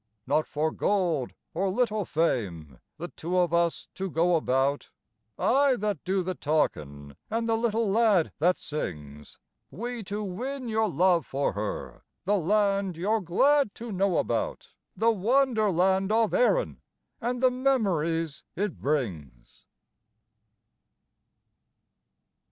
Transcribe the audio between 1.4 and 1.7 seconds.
or